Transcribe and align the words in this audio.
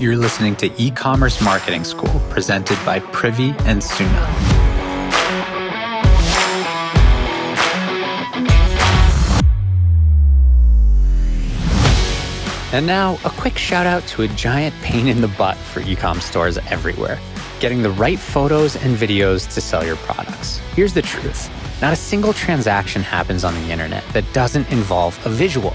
You're 0.00 0.16
listening 0.16 0.56
to 0.56 0.72
E 0.82 0.90
Commerce 0.90 1.42
Marketing 1.42 1.84
School, 1.84 2.22
presented 2.30 2.78
by 2.86 3.00
Privy 3.00 3.50
and 3.66 3.82
Soona. 3.82 4.26
And 12.72 12.86
now, 12.86 13.18
a 13.26 13.30
quick 13.30 13.58
shout 13.58 13.84
out 13.86 14.06
to 14.08 14.22
a 14.22 14.28
giant 14.28 14.74
pain 14.76 15.06
in 15.06 15.20
the 15.20 15.28
butt 15.28 15.58
for 15.58 15.82
ecom 15.82 16.22
stores 16.22 16.56
everywhere 16.70 17.18
getting 17.60 17.82
the 17.82 17.90
right 17.90 18.18
photos 18.18 18.74
and 18.76 18.96
videos 18.96 19.52
to 19.52 19.60
sell 19.60 19.84
your 19.84 19.96
products. 19.96 20.56
Here's 20.74 20.94
the 20.94 21.02
truth 21.02 21.50
not 21.80 21.92
a 21.92 21.96
single 21.96 22.32
transaction 22.32 23.02
happens 23.02 23.44
on 23.44 23.54
the 23.54 23.70
internet 23.70 24.04
that 24.12 24.24
doesn't 24.32 24.70
involve 24.70 25.18
a 25.24 25.28
visual. 25.28 25.74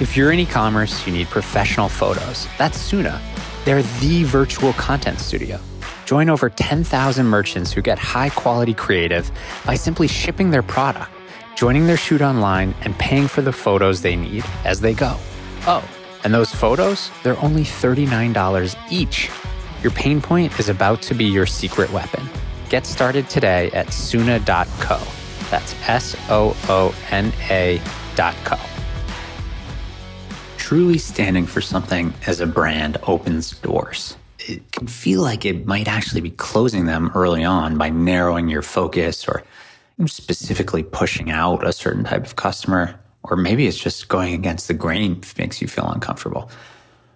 If 0.00 0.16
you're 0.16 0.32
in 0.32 0.40
e 0.40 0.46
commerce, 0.46 1.06
you 1.06 1.12
need 1.12 1.28
professional 1.28 1.88
photos. 1.88 2.46
That's 2.58 2.78
Soona. 2.90 3.20
They're 3.66 3.82
the 3.82 4.22
virtual 4.22 4.72
content 4.74 5.18
studio. 5.18 5.58
Join 6.04 6.30
over 6.30 6.48
10,000 6.48 7.26
merchants 7.26 7.72
who 7.72 7.82
get 7.82 7.98
high 7.98 8.28
quality 8.28 8.72
creative 8.72 9.28
by 9.64 9.74
simply 9.74 10.06
shipping 10.06 10.52
their 10.52 10.62
product, 10.62 11.10
joining 11.56 11.88
their 11.88 11.96
shoot 11.96 12.22
online, 12.22 12.76
and 12.82 12.96
paying 12.96 13.26
for 13.26 13.42
the 13.42 13.52
photos 13.52 14.02
they 14.02 14.14
need 14.14 14.44
as 14.64 14.80
they 14.80 14.94
go. 14.94 15.16
Oh, 15.66 15.82
and 16.22 16.32
those 16.32 16.54
photos, 16.54 17.10
they're 17.24 17.42
only 17.42 17.62
$39 17.62 18.76
each. 18.88 19.32
Your 19.82 19.90
pain 19.90 20.22
point 20.22 20.56
is 20.60 20.68
about 20.68 21.02
to 21.02 21.14
be 21.14 21.24
your 21.24 21.46
secret 21.46 21.92
weapon. 21.92 22.24
Get 22.68 22.86
started 22.86 23.28
today 23.28 23.72
at 23.72 23.88
Soona.co. 23.88 25.00
That's 25.50 25.74
S 25.88 26.14
O 26.30 26.56
O 26.68 26.94
N 27.10 27.32
A.co. 27.50 28.75
Truly 30.66 30.98
standing 30.98 31.46
for 31.46 31.60
something 31.60 32.12
as 32.26 32.40
a 32.40 32.46
brand 32.46 32.98
opens 33.04 33.52
doors. 33.52 34.16
It 34.40 34.72
can 34.72 34.88
feel 34.88 35.22
like 35.22 35.44
it 35.44 35.64
might 35.64 35.86
actually 35.86 36.22
be 36.22 36.32
closing 36.32 36.86
them 36.86 37.12
early 37.14 37.44
on 37.44 37.78
by 37.78 37.90
narrowing 37.90 38.48
your 38.48 38.62
focus 38.62 39.28
or 39.28 39.44
specifically 40.06 40.82
pushing 40.82 41.30
out 41.30 41.64
a 41.64 41.72
certain 41.72 42.02
type 42.02 42.26
of 42.26 42.34
customer. 42.34 42.98
Or 43.22 43.36
maybe 43.36 43.68
it's 43.68 43.78
just 43.78 44.08
going 44.08 44.34
against 44.34 44.66
the 44.66 44.74
grain 44.74 45.22
makes 45.38 45.62
you 45.62 45.68
feel 45.68 45.88
uncomfortable. 45.88 46.50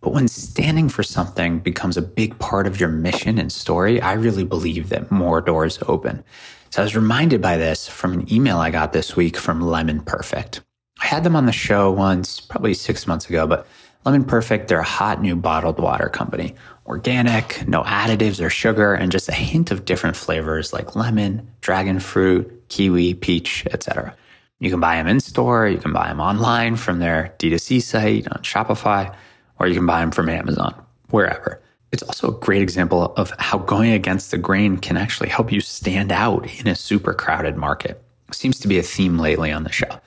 But 0.00 0.14
when 0.14 0.26
standing 0.26 0.88
for 0.88 1.02
something 1.02 1.58
becomes 1.58 1.98
a 1.98 2.02
big 2.02 2.38
part 2.38 2.66
of 2.66 2.80
your 2.80 2.88
mission 2.88 3.36
and 3.36 3.52
story, 3.52 4.00
I 4.00 4.14
really 4.14 4.44
believe 4.44 4.88
that 4.88 5.10
more 5.10 5.42
doors 5.42 5.78
open. 5.86 6.24
So 6.70 6.80
I 6.80 6.84
was 6.86 6.96
reminded 6.96 7.42
by 7.42 7.58
this 7.58 7.88
from 7.88 8.14
an 8.14 8.32
email 8.32 8.56
I 8.56 8.70
got 8.70 8.94
this 8.94 9.16
week 9.16 9.36
from 9.36 9.60
Lemon 9.60 10.00
Perfect. 10.00 10.62
I 11.04 11.06
had 11.06 11.22
them 11.22 11.36
on 11.36 11.44
the 11.44 11.52
show 11.52 11.90
once, 11.90 12.40
probably 12.40 12.72
six 12.72 13.06
months 13.06 13.28
ago, 13.28 13.46
but 13.46 13.66
Lemon 14.06 14.24
Perfect, 14.24 14.68
they're 14.68 14.80
a 14.80 14.84
hot 14.84 15.20
new 15.20 15.36
bottled 15.36 15.78
water 15.78 16.08
company. 16.08 16.54
Organic, 16.86 17.68
no 17.68 17.82
additives 17.82 18.42
or 18.42 18.48
sugar, 18.48 18.94
and 18.94 19.12
just 19.12 19.28
a 19.28 19.34
hint 19.34 19.70
of 19.70 19.84
different 19.84 20.16
flavors 20.16 20.72
like 20.72 20.96
lemon, 20.96 21.46
dragon 21.60 22.00
fruit, 22.00 22.50
kiwi, 22.70 23.12
peach, 23.12 23.66
etc. 23.70 24.16
You 24.60 24.70
can 24.70 24.80
buy 24.80 24.96
them 24.96 25.06
in 25.06 25.20
store, 25.20 25.68
you 25.68 25.76
can 25.76 25.92
buy 25.92 26.08
them 26.08 26.20
online 26.20 26.76
from 26.76 27.00
their 27.00 27.34
D2C 27.38 27.82
site 27.82 28.26
on 28.28 28.42
Shopify 28.42 29.14
or 29.58 29.66
you 29.66 29.74
can 29.74 29.84
buy 29.84 30.00
them 30.00 30.10
from 30.10 30.30
Amazon, 30.30 30.74
wherever. 31.10 31.60
It's 31.92 32.02
also 32.02 32.28
a 32.28 32.40
great 32.40 32.62
example 32.62 33.12
of 33.16 33.30
how 33.38 33.58
going 33.58 33.92
against 33.92 34.30
the 34.30 34.38
grain 34.38 34.78
can 34.78 34.96
actually 34.96 35.28
help 35.28 35.52
you 35.52 35.60
stand 35.60 36.12
out 36.12 36.48
in 36.60 36.66
a 36.66 36.74
super 36.74 37.12
crowded 37.12 37.58
market. 37.58 38.02
Seems 38.32 38.58
to 38.60 38.68
be 38.68 38.78
a 38.78 38.82
theme 38.82 39.18
lately 39.18 39.52
on 39.52 39.64
the 39.64 39.70
show. 39.70 40.00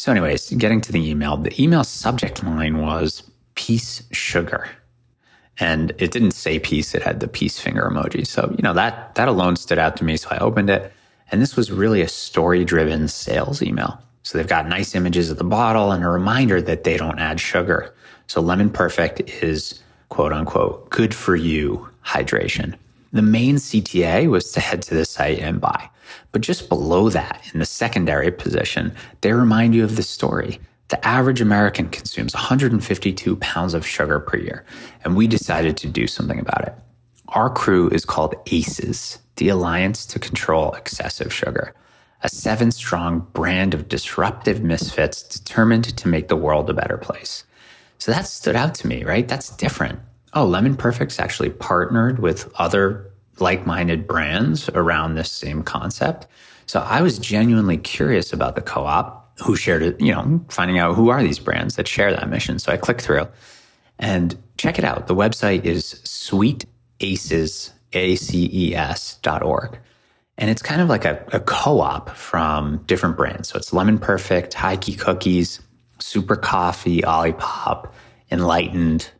So, 0.00 0.10
anyways, 0.10 0.48
getting 0.52 0.80
to 0.80 0.92
the 0.92 1.10
email, 1.10 1.36
the 1.36 1.62
email 1.62 1.84
subject 1.84 2.42
line 2.42 2.78
was 2.80 3.22
peace 3.54 4.02
sugar. 4.12 4.66
And 5.58 5.92
it 5.98 6.10
didn't 6.10 6.30
say 6.30 6.58
peace, 6.58 6.94
it 6.94 7.02
had 7.02 7.20
the 7.20 7.28
peace 7.28 7.58
finger 7.58 7.82
emoji. 7.82 8.26
So, 8.26 8.50
you 8.56 8.62
know, 8.62 8.72
that 8.72 9.14
that 9.16 9.28
alone 9.28 9.56
stood 9.56 9.78
out 9.78 9.98
to 9.98 10.04
me. 10.04 10.16
So 10.16 10.28
I 10.30 10.38
opened 10.38 10.70
it. 10.70 10.90
And 11.30 11.42
this 11.42 11.54
was 11.54 11.70
really 11.70 12.00
a 12.00 12.08
story 12.08 12.64
driven 12.64 13.08
sales 13.08 13.62
email. 13.62 14.00
So 14.22 14.38
they've 14.38 14.48
got 14.48 14.66
nice 14.66 14.94
images 14.94 15.30
of 15.30 15.36
the 15.36 15.44
bottle 15.44 15.92
and 15.92 16.02
a 16.02 16.08
reminder 16.08 16.62
that 16.62 16.84
they 16.84 16.96
don't 16.96 17.18
add 17.18 17.38
sugar. 17.38 17.94
So 18.26 18.40
Lemon 18.40 18.70
Perfect 18.70 19.20
is 19.42 19.82
quote 20.08 20.32
unquote 20.32 20.88
good 20.88 21.14
for 21.14 21.36
you 21.36 21.86
hydration. 22.06 22.74
The 23.12 23.22
main 23.22 23.56
CTA 23.56 24.28
was 24.30 24.52
to 24.52 24.60
head 24.60 24.82
to 24.82 24.94
the 24.94 25.04
site 25.04 25.40
and 25.40 25.60
buy. 25.60 25.90
But 26.32 26.42
just 26.42 26.68
below 26.68 27.08
that, 27.08 27.42
in 27.52 27.58
the 27.58 27.66
secondary 27.66 28.30
position, 28.30 28.94
they 29.20 29.32
remind 29.32 29.74
you 29.74 29.82
of 29.82 29.96
the 29.96 30.02
story. 30.02 30.60
The 30.88 31.04
average 31.06 31.40
American 31.40 31.88
consumes 31.88 32.34
152 32.34 33.36
pounds 33.36 33.74
of 33.74 33.86
sugar 33.86 34.20
per 34.20 34.38
year, 34.38 34.64
and 35.04 35.16
we 35.16 35.26
decided 35.26 35.76
to 35.78 35.88
do 35.88 36.06
something 36.06 36.38
about 36.38 36.66
it. 36.66 36.74
Our 37.28 37.50
crew 37.50 37.88
is 37.90 38.04
called 38.04 38.34
ACES, 38.46 39.18
the 39.36 39.48
Alliance 39.48 40.04
to 40.06 40.18
Control 40.18 40.72
Excessive 40.72 41.32
Sugar, 41.32 41.74
a 42.22 42.28
seven 42.28 42.70
strong 42.70 43.26
brand 43.32 43.72
of 43.72 43.88
disruptive 43.88 44.62
misfits 44.62 45.22
determined 45.22 45.96
to 45.96 46.08
make 46.08 46.28
the 46.28 46.36
world 46.36 46.68
a 46.68 46.74
better 46.74 46.96
place. 46.96 47.44
So 47.98 48.12
that 48.12 48.26
stood 48.26 48.56
out 48.56 48.74
to 48.76 48.86
me, 48.86 49.04
right? 49.04 49.26
That's 49.26 49.50
different. 49.56 50.00
Oh, 50.32 50.44
Lemon 50.44 50.76
Perfect's 50.76 51.18
actually 51.18 51.50
partnered 51.50 52.20
with 52.20 52.52
other 52.56 53.10
like 53.40 53.66
minded 53.66 54.06
brands 54.06 54.68
around 54.70 55.14
this 55.14 55.30
same 55.30 55.62
concept. 55.62 56.26
So 56.66 56.80
I 56.80 57.02
was 57.02 57.18
genuinely 57.18 57.78
curious 57.78 58.32
about 58.32 58.54
the 58.54 58.60
co 58.60 58.84
op 58.84 59.38
who 59.40 59.56
shared 59.56 59.82
it, 59.82 60.00
you 60.00 60.12
know, 60.12 60.44
finding 60.48 60.78
out 60.78 60.94
who 60.94 61.08
are 61.08 61.22
these 61.22 61.38
brands 61.38 61.76
that 61.76 61.88
share 61.88 62.12
that 62.12 62.28
mission. 62.28 62.58
So 62.58 62.72
I 62.72 62.76
clicked 62.76 63.00
through 63.00 63.26
and 63.98 64.36
check 64.56 64.78
it 64.78 64.84
out. 64.84 65.06
The 65.06 65.14
website 65.14 65.64
is 65.64 65.94
sweetaces, 66.04 67.72
A-C-E-S 67.92 69.18
dot 69.22 69.42
org. 69.42 69.78
And 70.38 70.48
it's 70.50 70.62
kind 70.62 70.80
of 70.80 70.88
like 70.88 71.04
a, 71.04 71.22
a 71.32 71.40
co-op 71.40 72.10
from 72.10 72.82
different 72.86 73.16
brands. 73.16 73.48
So 73.48 73.58
it's 73.58 73.72
Lemon 73.72 73.98
Perfect, 73.98 74.54
HighKey 74.54 74.98
Cookies, 74.98 75.60
Super 75.98 76.36
Coffee, 76.36 77.02
Olipop, 77.02 77.90
Enlightened, 78.30 79.10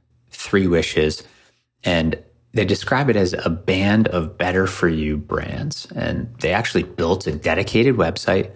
Three 0.41 0.67
Wishes, 0.67 1.23
and 1.85 2.23
they 2.53 2.65
describe 2.65 3.09
it 3.11 3.17
as 3.17 3.33
a 3.33 3.51
band 3.51 4.09
of 4.09 4.37
better 4.37 4.67
for 4.67 4.89
you 4.89 5.17
brands. 5.17 5.87
And 5.95 6.35
they 6.41 6.53
actually 6.53 6.83
built 6.83 7.27
a 7.27 7.33
dedicated 7.33 7.97
website. 7.97 8.51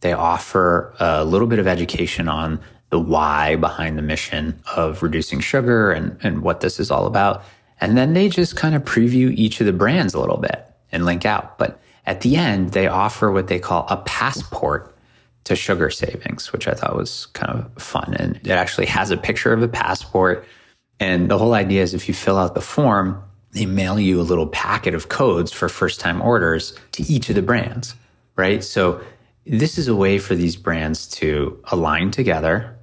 They 0.00 0.12
offer 0.12 0.94
a 0.98 1.24
little 1.24 1.46
bit 1.46 1.58
of 1.58 1.66
education 1.66 2.28
on 2.28 2.60
the 2.90 2.98
why 2.98 3.56
behind 3.56 3.98
the 3.98 4.02
mission 4.02 4.62
of 4.76 5.02
reducing 5.02 5.40
sugar 5.40 5.90
and, 5.90 6.16
and 6.22 6.42
what 6.42 6.60
this 6.60 6.78
is 6.80 6.90
all 6.90 7.06
about. 7.06 7.42
And 7.80 7.98
then 7.98 8.14
they 8.14 8.28
just 8.28 8.56
kind 8.56 8.74
of 8.74 8.82
preview 8.82 9.34
each 9.34 9.60
of 9.60 9.66
the 9.66 9.72
brands 9.72 10.14
a 10.14 10.20
little 10.20 10.38
bit 10.38 10.64
and 10.92 11.04
link 11.04 11.26
out. 11.26 11.58
But 11.58 11.80
at 12.06 12.20
the 12.20 12.36
end, 12.36 12.70
they 12.70 12.86
offer 12.86 13.30
what 13.32 13.48
they 13.48 13.58
call 13.58 13.86
a 13.88 13.96
passport 13.98 14.96
to 15.44 15.56
sugar 15.56 15.90
savings, 15.90 16.52
which 16.52 16.66
I 16.68 16.72
thought 16.72 16.96
was 16.96 17.26
kind 17.26 17.58
of 17.58 17.82
fun. 17.82 18.14
And 18.14 18.36
it 18.36 18.50
actually 18.50 18.86
has 18.86 19.10
a 19.10 19.16
picture 19.16 19.52
of 19.52 19.62
a 19.62 19.68
passport. 19.68 20.46
And 21.00 21.30
the 21.30 21.38
whole 21.38 21.54
idea 21.54 21.82
is 21.82 21.94
if 21.94 22.08
you 22.08 22.14
fill 22.14 22.38
out 22.38 22.54
the 22.54 22.60
form, 22.60 23.22
they 23.52 23.66
mail 23.66 23.98
you 24.00 24.20
a 24.20 24.22
little 24.22 24.46
packet 24.46 24.94
of 24.94 25.08
codes 25.08 25.52
for 25.52 25.68
first 25.68 26.00
time 26.00 26.20
orders 26.22 26.76
to 26.92 27.02
each 27.04 27.28
of 27.28 27.34
the 27.34 27.42
brands, 27.42 27.94
right? 28.36 28.62
So 28.64 29.00
this 29.46 29.78
is 29.78 29.88
a 29.88 29.94
way 29.94 30.18
for 30.18 30.34
these 30.34 30.56
brands 30.56 31.06
to 31.08 31.60
align 31.70 32.10
together, 32.10 32.76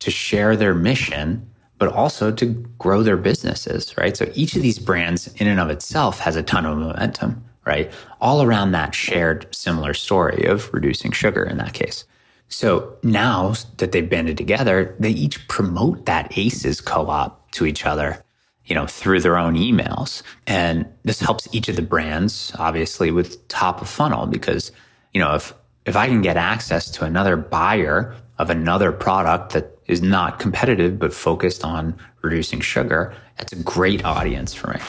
to 0.00 0.10
share 0.10 0.56
their 0.56 0.74
mission, 0.74 1.48
but 1.78 1.92
also 1.92 2.30
to 2.32 2.46
grow 2.78 3.02
their 3.02 3.16
businesses, 3.16 3.96
right? 3.96 4.16
So 4.16 4.30
each 4.34 4.56
of 4.56 4.62
these 4.62 4.78
brands 4.78 5.28
in 5.36 5.46
and 5.46 5.60
of 5.60 5.70
itself 5.70 6.18
has 6.20 6.36
a 6.36 6.42
ton 6.42 6.66
of 6.66 6.76
momentum 6.76 7.44
right? 7.66 7.92
All 8.20 8.42
around 8.42 8.72
that 8.72 8.94
shared 8.94 9.46
similar 9.54 9.94
story 9.94 10.44
of 10.44 10.72
reducing 10.72 11.12
sugar 11.12 11.42
in 11.44 11.58
that 11.58 11.72
case. 11.72 12.04
So 12.50 12.96
now 13.02 13.54
that 13.78 13.92
they've 13.92 14.08
banded 14.08 14.36
together, 14.36 14.94
they 14.98 15.10
each 15.10 15.46
promote 15.48 16.04
that 16.06 16.36
ACES 16.36 16.80
co-op 16.80 17.50
to 17.52 17.64
each 17.64 17.86
other, 17.86 18.22
you 18.66 18.74
know, 18.74 18.86
through 18.86 19.20
their 19.20 19.38
own 19.38 19.54
emails. 19.54 20.22
And 20.46 20.86
this 21.04 21.20
helps 21.20 21.48
each 21.52 21.68
of 21.68 21.76
the 21.76 21.82
brands, 21.82 22.52
obviously, 22.58 23.12
with 23.12 23.46
top 23.48 23.80
of 23.80 23.88
funnel 23.88 24.26
because, 24.26 24.72
you 25.14 25.20
know, 25.20 25.34
if, 25.36 25.54
if 25.86 25.96
I 25.96 26.08
can 26.08 26.22
get 26.22 26.36
access 26.36 26.90
to 26.92 27.04
another 27.04 27.36
buyer 27.36 28.16
of 28.38 28.50
another 28.50 28.90
product 28.90 29.52
that 29.52 29.78
is 29.86 30.02
not 30.02 30.40
competitive, 30.40 30.98
but 30.98 31.14
focused 31.14 31.64
on 31.64 31.96
reducing 32.22 32.60
sugar, 32.60 33.14
that's 33.36 33.52
a 33.52 33.62
great 33.62 34.04
audience 34.04 34.54
for 34.54 34.72
me. 34.72 34.80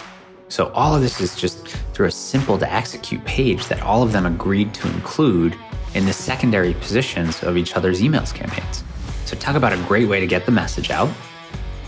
So 0.47 0.69
all 0.73 0.95
of 0.95 1.01
this 1.01 1.21
is 1.21 1.35
just 1.35 1.67
through 1.93 2.07
a 2.07 2.11
simple 2.11 2.57
to 2.57 2.71
execute 2.73 3.23
page 3.23 3.67
that 3.67 3.81
all 3.83 4.03
of 4.03 4.11
them 4.11 4.25
agreed 4.25 4.73
to 4.75 4.87
include 4.89 5.55
in 5.93 6.05
the 6.05 6.13
secondary 6.13 6.73
positions 6.75 7.43
of 7.43 7.57
each 7.57 7.75
other's 7.75 8.01
emails 8.01 8.33
campaigns. 8.33 8.83
So 9.25 9.35
talk 9.37 9.55
about 9.55 9.73
a 9.73 9.77
great 9.83 10.07
way 10.07 10.19
to 10.19 10.27
get 10.27 10.45
the 10.45 10.51
message 10.51 10.89
out 10.89 11.09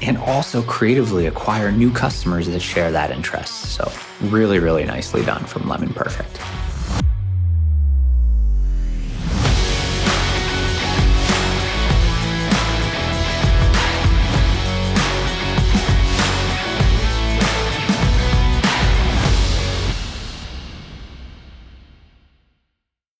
and 0.01 0.17
also 0.17 0.61
creatively 0.63 1.27
acquire 1.27 1.71
new 1.71 1.91
customers 1.91 2.47
that 2.47 2.59
share 2.59 2.91
that 2.91 3.11
interest. 3.11 3.73
So 3.73 3.91
really, 4.21 4.59
really 4.59 4.83
nicely 4.83 5.23
done 5.23 5.45
from 5.45 5.67
Lemon 5.67 5.93
Perfect. 5.93 6.39